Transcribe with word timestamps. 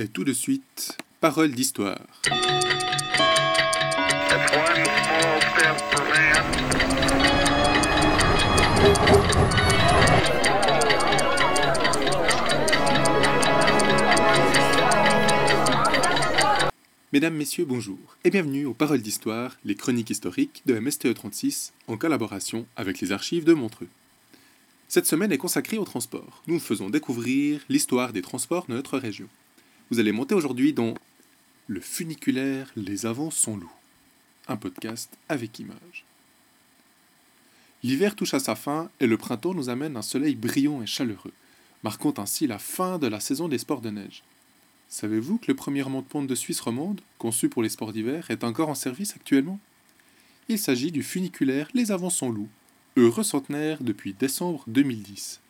Et 0.00 0.06
tout 0.06 0.22
de 0.22 0.32
suite, 0.32 0.96
parole 1.20 1.50
d'histoire. 1.50 1.98
Mesdames, 17.12 17.34
Messieurs, 17.34 17.64
bonjour 17.64 17.98
et 18.22 18.30
bienvenue 18.30 18.66
aux 18.66 18.74
Paroles 18.74 19.02
d'Histoire, 19.02 19.56
les 19.64 19.74
chroniques 19.74 20.10
historiques 20.10 20.62
de 20.66 20.78
MSTE 20.78 21.12
36 21.12 21.72
en 21.88 21.96
collaboration 21.96 22.68
avec 22.76 23.00
les 23.00 23.10
archives 23.10 23.44
de 23.44 23.52
Montreux. 23.52 23.88
Cette 24.86 25.06
semaine 25.06 25.32
est 25.32 25.38
consacrée 25.38 25.76
au 25.76 25.84
transport. 25.84 26.44
Nous 26.46 26.60
faisons 26.60 26.88
découvrir 26.88 27.62
l'histoire 27.68 28.12
des 28.12 28.22
transports 28.22 28.66
de 28.68 28.74
notre 28.74 28.96
région. 28.96 29.28
Vous 29.90 30.00
allez 30.00 30.12
monter 30.12 30.34
aujourd'hui 30.34 30.74
dans 30.74 30.92
Le 31.66 31.80
funiculaire 31.80 32.70
Les 32.76 33.06
Avants 33.06 33.30
sont 33.30 33.56
loups, 33.56 33.72
un 34.46 34.58
podcast 34.58 35.16
avec 35.30 35.58
images. 35.60 36.04
L'hiver 37.82 38.14
touche 38.14 38.34
à 38.34 38.38
sa 38.38 38.54
fin 38.54 38.90
et 39.00 39.06
le 39.06 39.16
printemps 39.16 39.54
nous 39.54 39.70
amène 39.70 39.96
un 39.96 40.02
soleil 40.02 40.34
brillant 40.34 40.82
et 40.82 40.86
chaleureux, 40.86 41.32
marquant 41.82 42.12
ainsi 42.18 42.46
la 42.46 42.58
fin 42.58 42.98
de 42.98 43.06
la 43.06 43.18
saison 43.18 43.48
des 43.48 43.56
sports 43.56 43.80
de 43.80 43.88
neige. 43.88 44.22
Savez-vous 44.90 45.38
que 45.38 45.46
le 45.48 45.56
premier 45.56 45.84
monte-pente 45.84 46.26
de 46.26 46.34
Suisse 46.34 46.60
romande, 46.60 47.00
conçu 47.16 47.48
pour 47.48 47.62
les 47.62 47.70
sports 47.70 47.94
d'hiver, 47.94 48.30
est 48.30 48.44
encore 48.44 48.68
en 48.68 48.74
service 48.74 49.14
actuellement? 49.16 49.58
Il 50.50 50.58
s'agit 50.58 50.92
du 50.92 51.02
funiculaire 51.02 51.68
Les 51.72 51.92
Avançons 51.92 52.30
Loups, 52.30 52.50
heureux 52.98 53.24
centenaire 53.24 53.82
depuis 53.82 54.12
décembre 54.12 54.64
2010. 54.66 55.40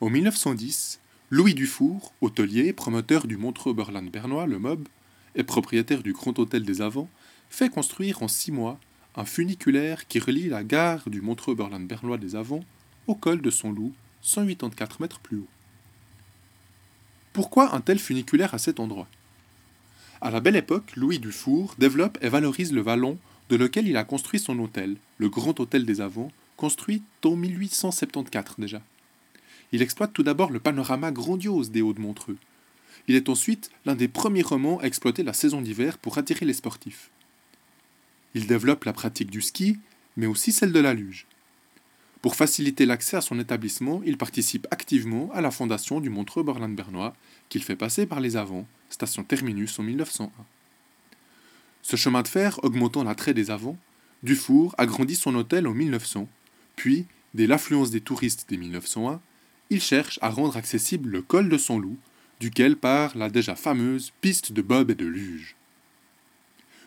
En 0.00 0.10
1910, 0.10 0.98
Louis 1.36 1.54
Dufour, 1.54 2.12
hôtelier, 2.20 2.72
promoteur 2.72 3.26
du 3.26 3.36
Montreux-Berland 3.36 4.08
bernois, 4.08 4.46
le 4.46 4.60
MOB, 4.60 4.86
et 5.34 5.42
propriétaire 5.42 6.04
du 6.04 6.12
Grand 6.12 6.38
Hôtel 6.38 6.62
des 6.62 6.80
Avants, 6.80 7.08
fait 7.50 7.70
construire 7.70 8.22
en 8.22 8.28
six 8.28 8.52
mois 8.52 8.78
un 9.16 9.24
funiculaire 9.24 10.06
qui 10.06 10.20
relie 10.20 10.48
la 10.48 10.62
gare 10.62 11.10
du 11.10 11.20
Montreux-Berland 11.22 11.88
bernois 11.88 12.18
des 12.18 12.36
Avants 12.36 12.64
au 13.08 13.16
col 13.16 13.40
de 13.40 13.50
son 13.50 13.72
loup, 13.72 13.92
184 14.22 15.00
mètres 15.00 15.18
plus 15.18 15.38
haut. 15.38 15.48
Pourquoi 17.32 17.74
un 17.74 17.80
tel 17.80 17.98
funiculaire 17.98 18.54
à 18.54 18.58
cet 18.58 18.78
endroit? 18.78 19.08
À 20.20 20.30
la 20.30 20.38
belle 20.38 20.54
époque, 20.54 20.94
Louis 20.94 21.18
Dufour 21.18 21.74
développe 21.78 22.16
et 22.20 22.28
valorise 22.28 22.72
le 22.72 22.80
vallon 22.80 23.18
de 23.48 23.56
lequel 23.56 23.88
il 23.88 23.96
a 23.96 24.04
construit 24.04 24.38
son 24.38 24.56
hôtel, 24.60 24.98
le 25.18 25.28
Grand 25.28 25.58
Hôtel 25.58 25.84
des 25.84 26.00
Avants, 26.00 26.30
construit 26.56 27.02
en 27.24 27.34
1874 27.34 28.54
déjà. 28.60 28.80
Il 29.72 29.82
exploite 29.82 30.12
tout 30.12 30.22
d'abord 30.22 30.50
le 30.50 30.60
panorama 30.60 31.10
grandiose 31.10 31.70
des 31.70 31.82
Hauts-de-Montreux. 31.82 32.36
Il 33.08 33.14
est 33.14 33.28
ensuite 33.28 33.70
l'un 33.84 33.94
des 33.94 34.08
premiers 34.08 34.42
romans 34.42 34.78
à 34.80 34.84
exploiter 34.84 35.22
la 35.22 35.32
saison 35.32 35.60
d'hiver 35.60 35.98
pour 35.98 36.18
attirer 36.18 36.46
les 36.46 36.52
sportifs. 36.52 37.10
Il 38.34 38.46
développe 38.46 38.84
la 38.84 38.92
pratique 38.92 39.30
du 39.30 39.42
ski, 39.42 39.78
mais 40.16 40.26
aussi 40.26 40.52
celle 40.52 40.72
de 40.72 40.80
la 40.80 40.94
luge. 40.94 41.26
Pour 42.22 42.36
faciliter 42.36 42.86
l'accès 42.86 43.18
à 43.18 43.20
son 43.20 43.38
établissement, 43.38 44.00
il 44.06 44.16
participe 44.16 44.66
activement 44.70 45.30
à 45.34 45.42
la 45.42 45.50
fondation 45.50 46.00
du 46.00 46.08
Montreux 46.08 46.42
Borland 46.42 46.74
bernois, 46.74 47.14
qu'il 47.50 47.62
fait 47.62 47.76
passer 47.76 48.06
par 48.06 48.20
les 48.20 48.36
Avants, 48.36 48.66
station 48.88 49.24
terminus 49.24 49.78
en 49.78 49.82
1901. 49.82 50.30
Ce 51.82 51.96
chemin 51.96 52.22
de 52.22 52.28
fer 52.28 52.58
augmentant 52.62 53.04
l'attrait 53.04 53.34
des 53.34 53.50
Avants, 53.50 53.76
Dufour 54.22 54.74
agrandit 54.78 55.16
son 55.16 55.34
hôtel 55.34 55.66
en 55.66 55.74
1900, 55.74 56.26
puis, 56.76 57.04
dès 57.34 57.46
l'affluence 57.46 57.90
des 57.90 58.00
touristes 58.00 58.46
dès 58.48 58.56
1901, 58.56 59.20
il 59.74 59.82
cherche 59.82 60.20
à 60.22 60.30
rendre 60.30 60.56
accessible 60.56 61.10
le 61.10 61.20
col 61.20 61.48
de 61.48 61.58
son 61.58 61.80
loup, 61.80 61.96
duquel 62.38 62.76
part 62.76 63.18
la 63.18 63.28
déjà 63.28 63.56
fameuse 63.56 64.12
piste 64.20 64.52
de 64.52 64.62
bob 64.62 64.92
et 64.92 64.94
de 64.94 65.04
luge. 65.04 65.56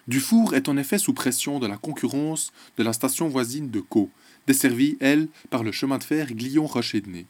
Dufour 0.08 0.56
est 0.56 0.70
en 0.70 0.78
effet 0.78 0.98
sous 0.98 1.14
pression 1.14 1.60
de 1.60 1.68
la 1.68 1.76
concurrence 1.76 2.54
de 2.78 2.84
la 2.84 2.94
station 2.94 3.28
voisine 3.28 3.70
de 3.70 3.82
Caux, 3.82 4.10
desservie, 4.48 4.96
elle, 5.02 5.28
par 5.50 5.66
le 5.66 5.74
chemin 5.74 5.98
de 5.98 6.04
fer 6.06 6.34
Glion-Rocher-de-Nez. 6.34 7.26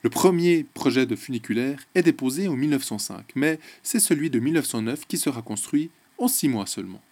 Le 0.00 0.08
premier 0.08 0.64
projet 0.72 1.04
de 1.04 1.16
funiculaire 1.16 1.86
est 1.94 2.02
déposé 2.02 2.48
en 2.48 2.56
1905, 2.56 3.32
mais 3.34 3.60
c'est 3.82 4.00
celui 4.00 4.30
de 4.30 4.40
1909 4.40 5.06
qui 5.06 5.18
sera 5.18 5.42
construit 5.42 5.90
en 6.16 6.28
six 6.28 6.48
mois 6.48 6.66
seulement. 6.66 7.02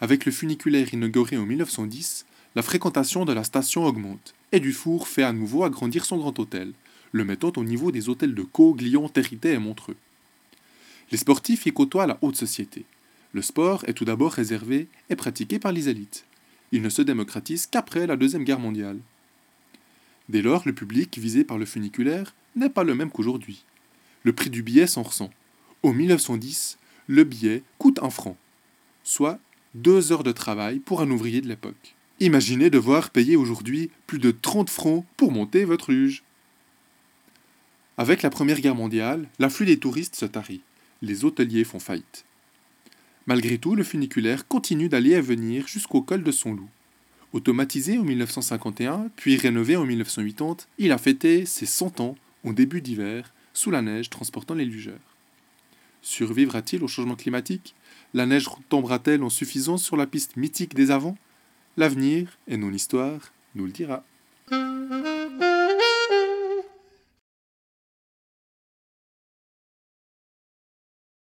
Avec 0.00 0.24
le 0.24 0.32
funiculaire 0.32 0.94
inauguré 0.94 1.36
en 1.36 1.44
1910, 1.44 2.24
la 2.54 2.62
fréquentation 2.62 3.24
de 3.24 3.32
la 3.32 3.44
station 3.44 3.84
augmente, 3.84 4.34
et 4.52 4.60
Dufour 4.60 5.08
fait 5.08 5.22
à 5.22 5.32
nouveau 5.32 5.64
agrandir 5.64 6.04
son 6.04 6.18
grand 6.18 6.38
hôtel, 6.38 6.72
le 7.12 7.24
mettant 7.24 7.52
au 7.56 7.64
niveau 7.64 7.90
des 7.90 8.08
hôtels 8.08 8.34
de 8.34 8.42
Caux, 8.42 8.74
Glion, 8.74 9.08
Territé 9.08 9.52
et 9.52 9.58
Montreux. 9.58 9.96
Les 11.10 11.18
sportifs 11.18 11.66
y 11.66 11.72
côtoient 11.72 12.06
la 12.06 12.18
haute 12.22 12.36
société. 12.36 12.84
Le 13.32 13.42
sport 13.42 13.84
est 13.86 13.94
tout 13.94 14.04
d'abord 14.04 14.32
réservé 14.32 14.88
et 15.10 15.16
pratiqué 15.16 15.58
par 15.58 15.72
les 15.72 15.88
élites 15.88 16.24
il 16.74 16.82
ne 16.82 16.88
se 16.88 17.02
démocratise 17.02 17.68
qu'après 17.68 18.04
la 18.08 18.16
Deuxième 18.16 18.42
Guerre 18.42 18.58
mondiale. 18.58 18.98
Dès 20.28 20.42
lors, 20.42 20.62
le 20.66 20.72
public 20.72 21.16
visé 21.18 21.44
par 21.44 21.56
le 21.56 21.66
funiculaire 21.66 22.34
n'est 22.56 22.68
pas 22.68 22.82
le 22.82 22.96
même 22.96 23.12
qu'aujourd'hui. 23.12 23.64
Le 24.24 24.32
prix 24.32 24.50
du 24.50 24.64
billet 24.64 24.88
s'en 24.88 25.04
ressent. 25.04 25.30
Au 25.84 25.92
1910, 25.92 26.78
le 27.06 27.22
billet 27.22 27.62
coûte 27.78 28.00
un 28.02 28.10
franc, 28.10 28.36
soit 29.04 29.38
deux 29.76 30.10
heures 30.10 30.24
de 30.24 30.32
travail 30.32 30.80
pour 30.80 31.00
un 31.00 31.10
ouvrier 31.12 31.40
de 31.40 31.46
l'époque. 31.46 31.94
Imaginez 32.20 32.70
devoir 32.70 33.10
payer 33.10 33.36
aujourd'hui 33.36 33.90
plus 34.06 34.18
de 34.18 34.30
30 34.30 34.70
francs 34.70 35.04
pour 35.16 35.32
monter 35.32 35.64
votre 35.64 35.90
luge. 35.90 36.22
Avec 37.96 38.22
la 38.22 38.30
Première 38.30 38.60
Guerre 38.60 38.74
mondiale, 38.74 39.28
l'afflux 39.38 39.66
des 39.66 39.78
touristes 39.78 40.14
se 40.16 40.26
tarit. 40.26 40.62
Les 41.02 41.24
hôteliers 41.24 41.64
font 41.64 41.80
faillite. 41.80 42.24
Malgré 43.26 43.58
tout, 43.58 43.74
le 43.74 43.84
funiculaire 43.84 44.46
continue 44.46 44.88
d'aller 44.88 45.12
et 45.12 45.20
venir 45.20 45.66
jusqu'au 45.66 46.02
col 46.02 46.22
de 46.22 46.32
son 46.32 46.52
loup. 46.54 46.68
Automatisé 47.32 47.98
en 47.98 48.04
1951, 48.04 49.10
puis 49.16 49.36
rénové 49.36 49.76
en 49.76 49.84
1980, 49.84 50.66
il 50.78 50.92
a 50.92 50.98
fêté 50.98 51.46
ses 51.46 51.66
100 51.66 52.00
ans 52.00 52.16
au 52.44 52.52
début 52.52 52.80
d'hiver, 52.80 53.32
sous 53.54 53.70
la 53.70 53.82
neige 53.82 54.10
transportant 54.10 54.54
les 54.54 54.64
lugeurs. 54.64 55.16
Survivra-t-il 56.02 56.84
au 56.84 56.88
changement 56.88 57.16
climatique? 57.16 57.74
La 58.12 58.26
neige 58.26 58.46
tombera-t-elle 58.68 59.22
en 59.22 59.30
suffisance 59.30 59.82
sur 59.82 59.96
la 59.96 60.06
piste 60.06 60.36
mythique 60.36 60.74
des 60.74 60.90
avants? 60.90 61.16
L'avenir, 61.76 62.28
et 62.46 62.56
non 62.56 62.70
l'histoire, 62.70 63.32
nous 63.56 63.66
le 63.66 63.72
dira. 63.72 64.04